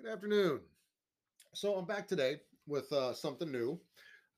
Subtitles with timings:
[0.00, 0.60] Good afternoon.
[1.54, 2.36] So I'm back today
[2.68, 3.80] with uh, something new.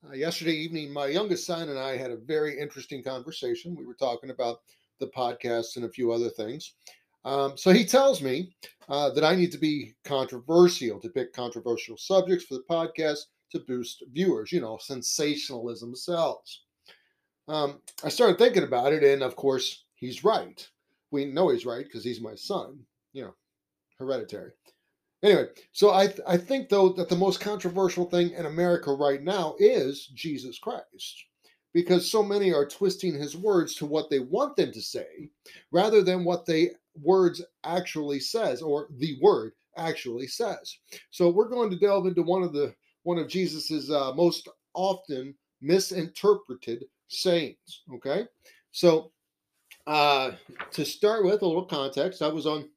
[0.03, 3.75] Uh, yesterday evening, my youngest son and I had a very interesting conversation.
[3.75, 4.61] We were talking about
[4.99, 6.73] the podcast and a few other things.
[7.25, 8.55] Um, so he tells me
[8.89, 13.59] uh, that I need to be controversial, to pick controversial subjects for the podcast to
[13.59, 14.51] boost viewers.
[14.51, 16.61] You know, sensationalism sells.
[17.47, 20.67] Um, I started thinking about it, and of course, he's right.
[21.11, 22.79] We know he's right because he's my son.
[23.13, 23.35] You know,
[23.99, 24.53] hereditary.
[25.23, 29.21] Anyway, so I th- I think though that the most controversial thing in America right
[29.21, 31.25] now is Jesus Christ,
[31.73, 35.29] because so many are twisting his words to what they want them to say,
[35.71, 36.71] rather than what they
[37.01, 40.77] words actually says or the word actually says.
[41.11, 45.35] So we're going to delve into one of the one of Jesus's uh, most often
[45.61, 47.83] misinterpreted sayings.
[47.93, 48.25] Okay,
[48.71, 49.11] so
[49.85, 50.31] uh,
[50.71, 52.69] to start with a little context, I was on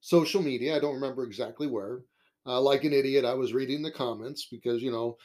[0.00, 0.76] social media.
[0.76, 2.00] I don't remember exactly where.
[2.46, 5.18] Uh, like an idiot, I was reading the comments because you know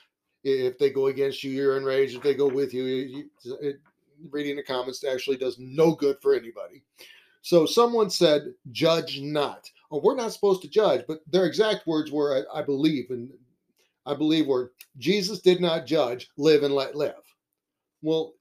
[0.43, 2.15] if they go against you, you're enraged.
[2.15, 3.29] If they go with you, you
[3.61, 3.79] it,
[4.29, 6.83] reading the comments actually does no good for anybody.
[7.41, 12.11] So someone said, "Judge not." Oh, we're not supposed to judge, but their exact words
[12.11, 13.31] were, I, I believe, and
[14.05, 17.23] I believe were, "Jesus did not judge; live and let live."
[18.01, 18.33] Well,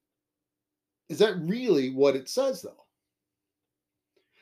[1.08, 2.84] is that really what it says, though?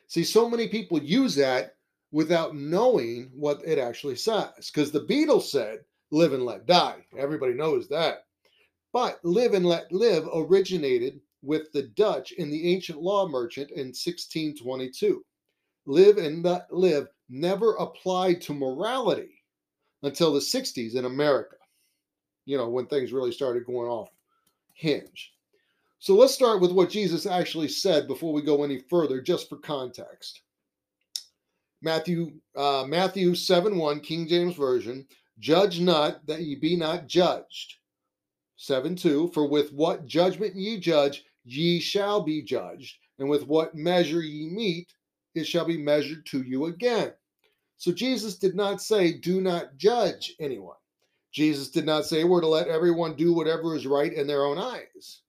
[0.07, 1.75] See, so many people use that
[2.13, 4.71] without knowing what it actually says.
[4.71, 5.79] Because the Beatles said,
[6.11, 7.03] live and let die.
[7.17, 8.25] Everybody knows that.
[8.93, 13.87] But live and let live originated with the Dutch in the ancient law merchant in
[13.87, 15.25] 1622.
[15.87, 19.41] Live and let live never applied to morality
[20.03, 21.55] until the 60s in America,
[22.45, 24.09] you know, when things really started going off
[24.73, 25.33] hinge.
[25.97, 29.57] So let's start with what Jesus actually said before we go any further, just for
[29.57, 30.41] context.
[31.83, 35.05] Matthew uh, Matthew 7 1, King James Version,
[35.39, 37.75] judge not that ye be not judged.
[38.55, 43.75] 7 2, for with what judgment ye judge, ye shall be judged, and with what
[43.75, 44.93] measure ye meet,
[45.35, 47.11] it shall be measured to you again.
[47.77, 50.77] So Jesus did not say, do not judge anyone.
[51.33, 54.57] Jesus did not say we're to let everyone do whatever is right in their own
[54.57, 55.21] eyes.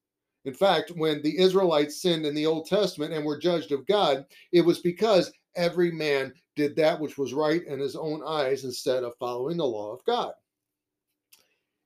[0.45, 4.27] In fact, when the Israelites sinned in the Old Testament and were judged of God,
[4.53, 9.05] it was because every man did that which was right in his own eyes instead
[9.05, 10.33] of following the law of God.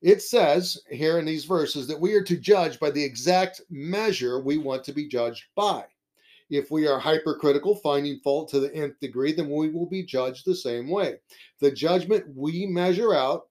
[0.00, 4.40] It says here in these verses that we are to judge by the exact measure
[4.40, 5.84] we want to be judged by.
[6.50, 10.46] If we are hypercritical, finding fault to the nth degree, then we will be judged
[10.46, 11.16] the same way.
[11.60, 13.48] The judgment we measure out,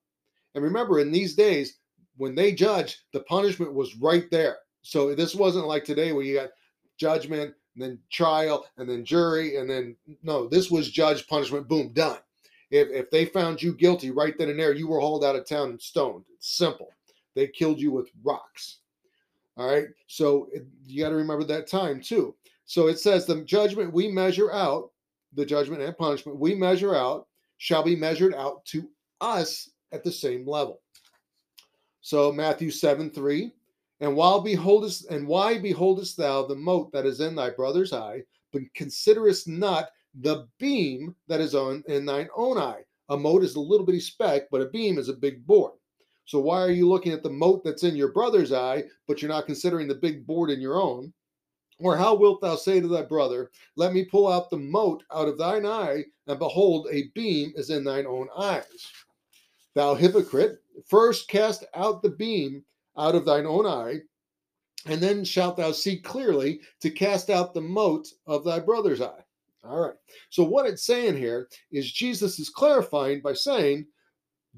[0.56, 1.78] and remember, in these days,
[2.16, 4.58] when they judged, the punishment was right there.
[4.82, 6.50] So this wasn't like today where you got
[6.98, 11.90] judgment, and then trial, and then jury, and then no, this was judge punishment, boom,
[11.94, 12.18] done.
[12.72, 15.48] If, if they found you guilty right then and there, you were hauled out of
[15.48, 16.26] town and stoned.
[16.34, 16.90] It's simple.
[17.36, 18.80] They killed you with rocks.
[19.58, 19.88] All right.
[20.08, 22.36] So it, you got to remember that time too.
[22.66, 24.90] So it says the judgment we measure out,
[25.34, 27.28] the judgment and punishment we measure out
[27.58, 28.90] shall be measured out to
[29.22, 30.82] us at the same level.
[32.02, 33.54] So Matthew 7 3,
[34.00, 38.24] and while beholdest, and why beholdest thou the mote that is in thy brother's eye,
[38.54, 39.90] but considerest not
[40.22, 42.84] the beam that is on in thine own eye?
[43.10, 45.74] A mote is a little bitty speck, but a beam is a big board.
[46.26, 49.30] So why are you looking at the mote that's in your brother's eye, but you're
[49.30, 51.14] not considering the big board in your own?
[51.80, 55.28] Or how wilt thou say to thy brother, Let me pull out the mote out
[55.28, 58.92] of thine eye, and behold, a beam is in thine own eyes?
[59.74, 62.66] Thou hypocrite, first cast out the beam
[62.98, 64.00] out of thine own eye,
[64.86, 69.24] and then shalt thou see clearly to cast out the mote of thy brother's eye.
[69.64, 69.96] All right.
[70.30, 73.86] So, what it's saying here is Jesus is clarifying by saying,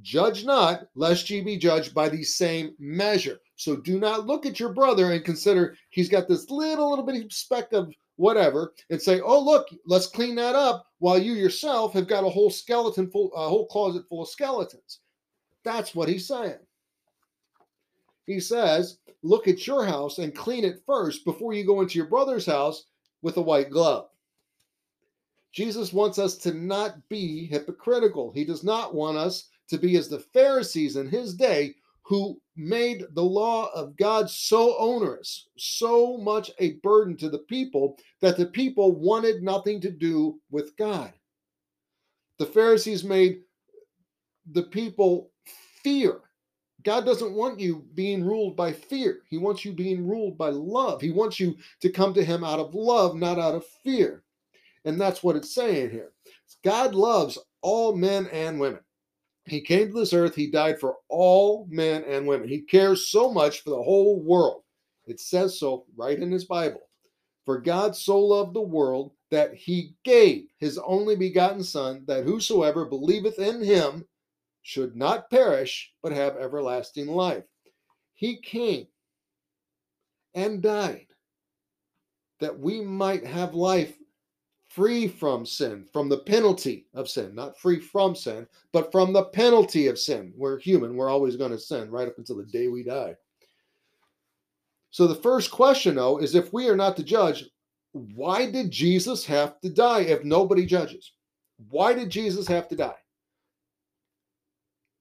[0.01, 3.39] Judge not, lest ye be judged by the same measure.
[3.55, 7.27] So, do not look at your brother and consider he's got this little, little bitty
[7.29, 12.07] speck of whatever and say, Oh, look, let's clean that up while you yourself have
[12.07, 14.99] got a whole skeleton full, a whole closet full of skeletons.
[15.63, 16.59] That's what he's saying.
[18.29, 22.07] He says, Look at your house and clean it first before you go into your
[22.07, 22.83] brother's house
[23.23, 24.07] with a white glove.
[25.51, 28.31] Jesus wants us to not be hypocritical.
[28.31, 31.73] He does not want us to be as the Pharisees in his day
[32.03, 37.97] who made the law of God so onerous, so much a burden to the people
[38.21, 41.11] that the people wanted nothing to do with God.
[42.37, 43.41] The Pharisees made
[44.51, 45.31] the people
[45.83, 46.21] fear
[46.83, 49.21] God doesn't want you being ruled by fear.
[49.29, 51.01] He wants you being ruled by love.
[51.01, 54.23] He wants you to come to Him out of love, not out of fear.
[54.85, 56.11] And that's what it's saying here.
[56.63, 58.79] God loves all men and women.
[59.45, 62.47] He came to this earth, he died for all men and women.
[62.47, 64.63] He cares so much for the whole world.
[65.07, 66.81] It says so right in his Bible.
[67.45, 72.85] For God so loved the world that he gave his only begotten Son, that whosoever
[72.85, 74.05] believeth in him
[74.61, 77.45] should not perish, but have everlasting life.
[78.13, 78.87] He came
[80.35, 81.07] and died
[82.39, 83.97] that we might have life
[84.69, 89.25] free from sin, from the penalty of sin, not free from sin, but from the
[89.25, 90.31] penalty of sin.
[90.37, 93.15] We're human, we're always going to sin right up until the day we die.
[94.91, 97.45] So the first question, though, is if we are not to judge,
[97.91, 101.13] why did Jesus have to die if nobody judges?
[101.69, 102.95] Why did Jesus have to die?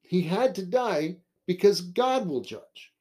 [0.09, 1.17] He had to die
[1.47, 2.93] because God will judge.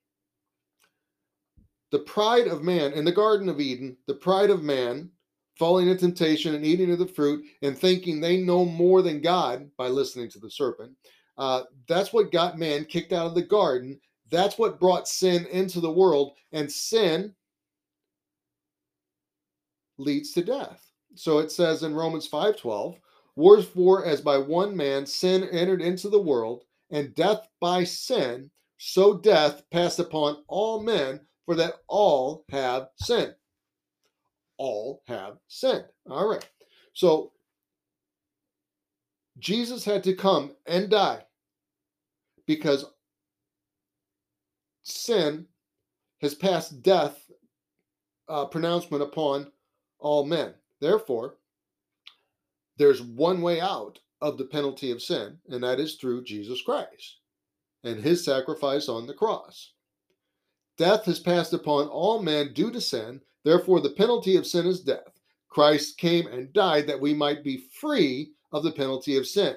[1.91, 5.09] The pride of man in the Garden of Eden, the pride of man
[5.57, 9.71] falling into temptation and eating of the fruit and thinking they know more than God
[9.77, 10.91] by listening to the serpent.
[11.37, 13.99] Uh, that's what got man kicked out of the garden.
[14.29, 16.33] That's what brought sin into the world.
[16.51, 17.33] And sin
[19.97, 20.91] leads to death.
[21.15, 22.99] So it says in Romans 5:12,
[23.37, 29.17] Wherefore, as by one man sin entered into the world, and death by sin, so
[29.17, 33.35] death passed upon all men, for that all have sinned
[34.57, 35.85] all have sinned.
[36.09, 36.47] All right.
[36.93, 37.31] So
[39.39, 41.23] Jesus had to come and die
[42.45, 42.85] because
[44.83, 45.45] sin
[46.21, 47.29] has passed death
[48.27, 49.51] uh, pronouncement upon
[49.99, 50.53] all men.
[50.81, 51.35] Therefore,
[52.77, 57.17] there's one way out of the penalty of sin, and that is through Jesus Christ
[57.83, 59.73] and his sacrifice on the cross.
[60.77, 64.81] Death has passed upon all men due to sin, Therefore, the penalty of sin is
[64.81, 65.21] death.
[65.47, 69.55] Christ came and died that we might be free of the penalty of sin.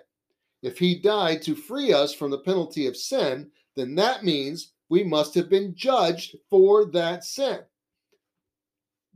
[0.62, 5.02] If he died to free us from the penalty of sin, then that means we
[5.02, 7.60] must have been judged for that sin.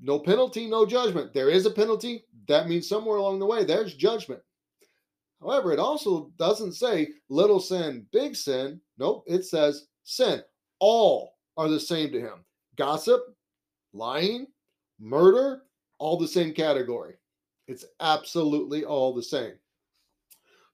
[0.00, 1.32] No penalty, no judgment.
[1.32, 2.25] There is a penalty.
[2.49, 4.43] That means somewhere along the way there's judgment.
[5.41, 8.81] However, it also doesn't say little sin, big sin.
[8.99, 10.41] Nope, it says sin.
[10.79, 12.45] All are the same to him.
[12.77, 13.21] Gossip,
[13.93, 14.47] lying,
[14.99, 15.63] murder,
[15.99, 17.15] all the same category.
[17.69, 19.55] It's absolutely all the same.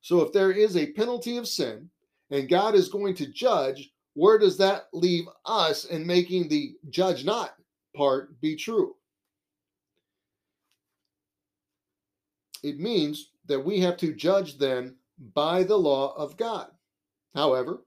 [0.01, 1.89] So if there is a penalty of sin
[2.31, 7.23] and God is going to judge, where does that leave us in making the judge
[7.23, 7.55] not
[7.95, 8.95] part be true?
[12.63, 14.95] It means that we have to judge then
[15.33, 16.67] by the law of God.
[17.35, 17.83] However,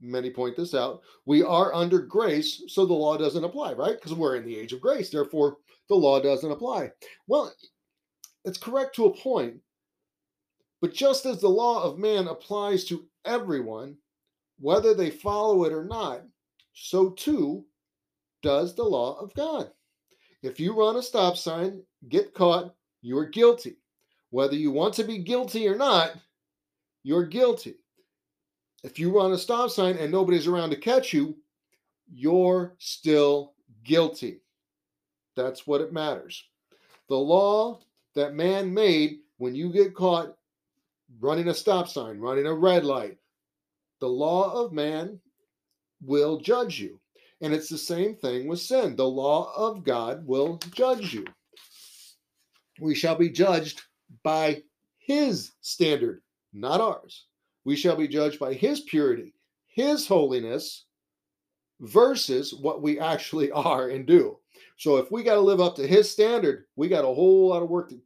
[0.00, 3.96] many point this out, we are under grace, so the law doesn't apply, right?
[3.96, 5.10] Because we're in the age of grace.
[5.10, 5.58] Therefore,
[5.88, 6.90] the law doesn't apply.
[7.26, 7.52] Well,
[8.44, 9.56] it's correct to a point,
[10.80, 13.96] but just as the law of man applies to everyone,
[14.58, 16.22] whether they follow it or not,
[16.72, 17.64] so too
[18.42, 19.70] does the law of God.
[20.42, 23.76] If you run a stop sign, get caught, you are guilty.
[24.30, 26.12] Whether you want to be guilty or not,
[27.02, 27.76] you're guilty.
[28.82, 31.36] If you run a stop sign and nobody's around to catch you,
[32.12, 33.54] you're still
[33.84, 34.40] guilty.
[35.36, 36.44] That's what it matters.
[37.08, 37.80] The law
[38.14, 40.36] that man made when you get caught
[41.20, 43.18] running a stop sign, running a red light,
[44.00, 45.18] the law of man
[46.02, 46.98] will judge you.
[47.42, 48.96] And it's the same thing with sin.
[48.96, 51.24] The law of God will judge you.
[52.80, 53.82] We shall be judged
[54.22, 54.62] by
[54.98, 57.26] his standard, not ours.
[57.64, 59.34] We shall be judged by his purity,
[59.66, 60.84] his holiness,
[61.80, 64.38] versus what we actually are and do.
[64.76, 67.62] So if we got to live up to his standard, we got a whole lot
[67.62, 68.00] of work to,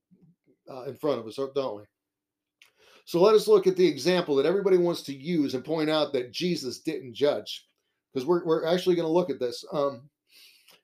[0.70, 1.82] uh, in front of us, don't we?
[3.04, 6.12] So let us look at the example that everybody wants to use and point out
[6.14, 7.66] that Jesus didn't judge,
[8.12, 9.64] because we're, we're actually going to look at this.
[9.72, 10.08] Um,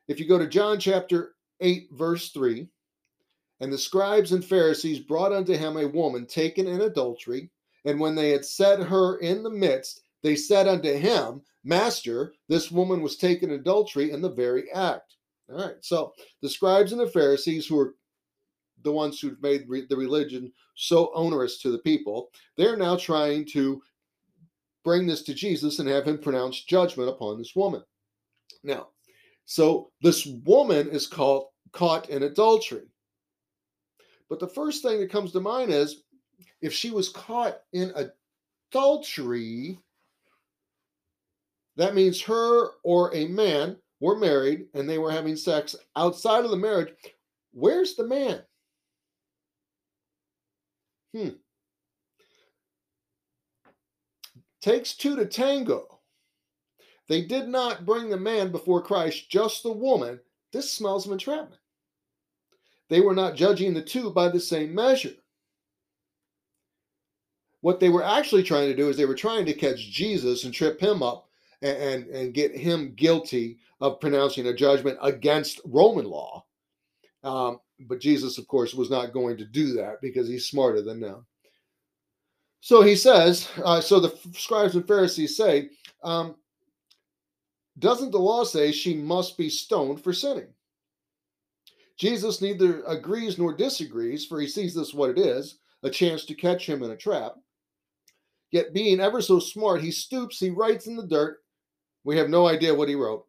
[0.06, 2.68] if you go to John chapter 8, verse 3,
[3.60, 7.50] and the scribes and Pharisees brought unto him a woman taken in adultery,
[7.84, 12.70] and when they had set her in the midst, they said unto him, Master, this
[12.70, 15.16] woman was taken in adultery in the very act.
[15.50, 15.76] All right.
[15.80, 16.12] So
[16.42, 17.94] the scribes and the Pharisees, who are
[18.82, 23.46] the ones who've made re- the religion so onerous to the people, they're now trying
[23.52, 23.82] to
[24.84, 27.82] bring this to Jesus and have him pronounce judgment upon this woman.
[28.62, 28.88] Now,
[29.44, 32.86] so this woman is called caught in adultery.
[34.30, 36.04] But the first thing that comes to mind is
[36.62, 37.92] if she was caught in
[38.72, 39.78] adultery,
[41.76, 46.52] that means her or a man were married and they were having sex outside of
[46.52, 46.94] the marriage.
[47.52, 48.42] Where's the man?
[51.12, 51.30] Hmm.
[54.62, 56.00] Takes two to tango.
[57.08, 60.20] They did not bring the man before Christ, just the woman.
[60.52, 61.59] This smells of entrapment.
[62.90, 65.14] They were not judging the two by the same measure.
[67.62, 70.52] What they were actually trying to do is they were trying to catch Jesus and
[70.52, 71.28] trip him up
[71.62, 76.44] and, and, and get him guilty of pronouncing a judgment against Roman law.
[77.22, 81.00] Um, but Jesus, of course, was not going to do that because he's smarter than
[81.00, 81.24] them.
[82.60, 85.70] So he says, uh, so the scribes and Pharisees say,
[86.02, 86.34] um,
[87.78, 90.48] doesn't the law say she must be stoned for sinning?
[92.00, 96.34] Jesus neither agrees nor disagrees, for he sees this what it is a chance to
[96.34, 97.34] catch him in a trap.
[98.50, 101.42] Yet, being ever so smart, he stoops, he writes in the dirt.
[102.04, 103.26] We have no idea what he wrote.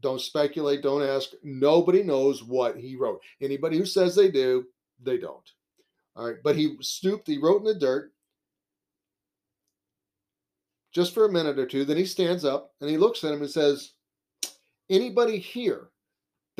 [0.00, 1.30] Don't speculate, don't ask.
[1.42, 3.22] Nobody knows what he wrote.
[3.40, 4.66] Anybody who says they do,
[5.02, 5.50] they don't.
[6.14, 8.12] All right, but he stooped, he wrote in the dirt
[10.92, 11.86] just for a minute or two.
[11.86, 13.92] Then he stands up and he looks at him and says,
[14.90, 15.88] Anybody here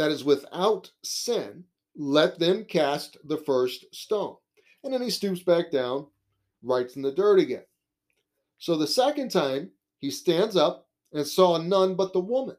[0.01, 1.63] that is without sin,
[1.95, 4.37] let them cast the first stone.
[4.83, 6.07] And then he stoops back down,
[6.63, 7.65] writes in the dirt again.
[8.59, 12.57] So the second time he stands up and saw none but the woman.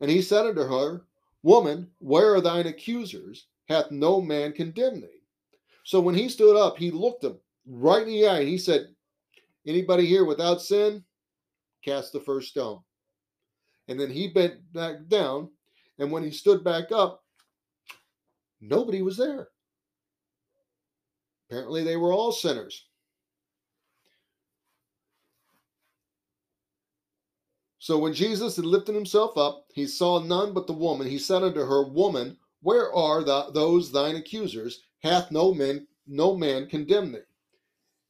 [0.00, 1.02] And he said unto her,
[1.42, 3.46] Woman, where are thine accusers?
[3.68, 5.22] Hath no man condemned thee?
[5.82, 8.94] So when he stood up, he looked him right in the eye and he said,
[9.66, 11.02] Anybody here without sin?
[11.84, 12.80] Cast the first stone.
[13.88, 15.50] And then he bent back down,
[15.98, 17.22] and when he stood back up,
[18.60, 19.48] nobody was there.
[21.48, 22.84] Apparently, they were all sinners.
[27.78, 31.06] So when Jesus had lifted himself up, he saw none but the woman.
[31.06, 34.82] He said unto her, Woman, where are the, those thine accusers?
[35.02, 37.20] Hath no man no man condemned thee?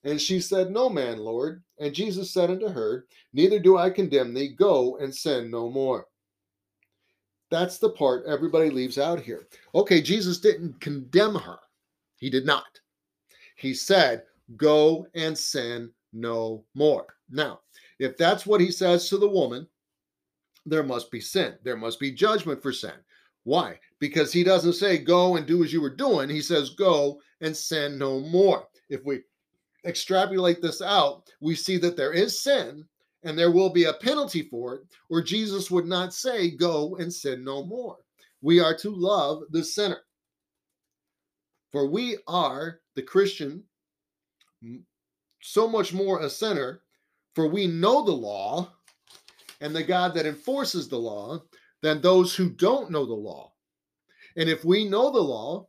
[0.02, 1.62] And she said, No man, Lord.
[1.78, 4.48] And Jesus said unto her, Neither do I condemn thee.
[4.48, 6.07] Go and sin no more.
[7.50, 9.46] That's the part everybody leaves out here.
[9.74, 11.58] Okay, Jesus didn't condemn her.
[12.16, 12.80] He did not.
[13.56, 14.24] He said,
[14.56, 17.06] Go and sin no more.
[17.30, 17.60] Now,
[17.98, 19.66] if that's what he says to the woman,
[20.66, 21.54] there must be sin.
[21.62, 22.92] There must be judgment for sin.
[23.44, 23.78] Why?
[23.98, 26.28] Because he doesn't say, Go and do as you were doing.
[26.28, 28.68] He says, Go and sin no more.
[28.90, 29.22] If we
[29.84, 32.86] extrapolate this out, we see that there is sin
[33.28, 34.80] and there will be a penalty for it,
[35.10, 37.98] or Jesus would not say, Go and sin no more.
[38.40, 40.00] We are to love the sinner.
[41.70, 43.64] For we are the Christian,
[45.42, 46.80] so much more a sinner,
[47.34, 48.72] for we know the law
[49.60, 51.42] and the God that enforces the law
[51.82, 53.52] than those who don't know the law.
[54.38, 55.68] And if we know the law,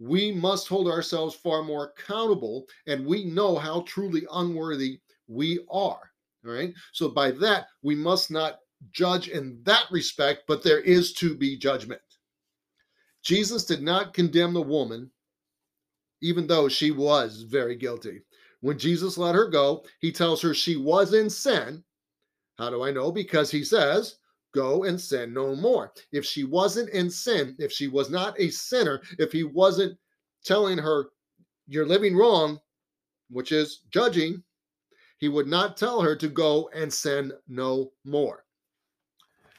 [0.00, 4.98] we must hold ourselves far more accountable and we know how truly unworthy
[5.32, 6.00] we are.
[6.44, 6.74] All right.
[6.92, 8.58] So by that, we must not
[8.90, 12.00] judge in that respect, but there is to be judgment.
[13.22, 15.10] Jesus did not condemn the woman,
[16.20, 18.22] even though she was very guilty.
[18.60, 21.82] When Jesus let her go, he tells her she was in sin.
[22.58, 23.10] How do I know?
[23.10, 24.16] Because he says,
[24.52, 25.92] go and sin no more.
[26.12, 29.98] If she wasn't in sin, if she was not a sinner, if he wasn't
[30.44, 31.06] telling her,
[31.68, 32.60] you're living wrong,
[33.30, 34.42] which is judging,
[35.22, 38.44] he would not tell her to go and sin no more.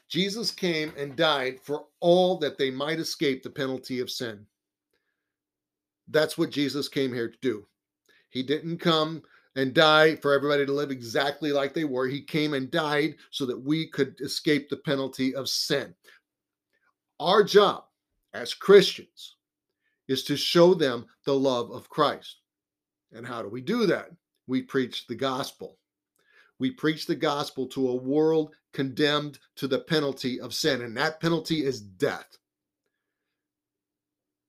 [0.09, 4.45] Jesus came and died for all that they might escape the penalty of sin.
[6.09, 7.65] That's what Jesus came here to do.
[8.29, 9.23] He didn't come
[9.55, 12.09] and die for everybody to live exactly like they were.
[12.09, 15.95] He came and died so that we could escape the penalty of sin.
[17.21, 17.85] Our job
[18.33, 19.37] as Christians
[20.09, 22.41] is to show them the love of Christ.
[23.13, 24.09] And how do we do that?
[24.47, 25.77] We preach the gospel.
[26.59, 31.19] We preach the gospel to a world condemned to the penalty of sin, and that
[31.19, 32.37] penalty is death.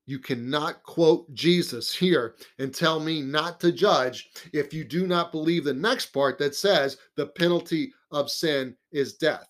[0.06, 5.32] You cannot quote Jesus here and tell me not to judge if you do not
[5.32, 9.48] believe the next part that says the penalty of sin is death.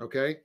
[0.00, 0.38] Okay?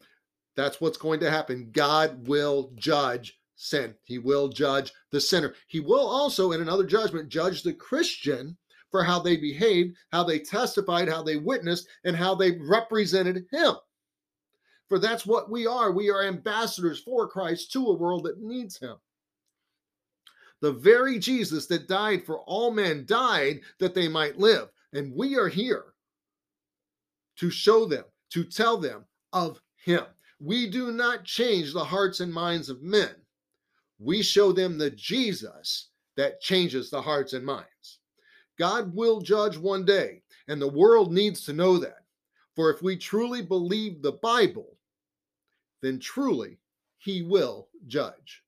[0.56, 1.70] That's what's going to happen.
[1.72, 3.96] God will judge sin.
[4.04, 5.56] He will judge the sinner.
[5.68, 8.58] He will also, in another judgment, judge the Christian
[8.94, 13.74] for how they behaved, how they testified, how they witnessed, and how they represented him.
[14.88, 15.92] For that's what we are.
[15.92, 18.98] We are ambassadors for Christ to a world that needs him.
[20.62, 24.70] The very Jesus that died for all men died that they might live.
[24.94, 25.86] And we are here
[27.38, 30.04] to show them, to tell them of him.
[30.40, 33.16] We do not change the hearts and minds of men.
[33.98, 37.98] We show them the Jesus that changes the hearts and minds.
[38.58, 42.06] God will judge one day, and the world needs to know that.
[42.56, 44.78] For if we truly believe the Bible,
[45.82, 46.60] then truly
[46.98, 48.43] he will judge.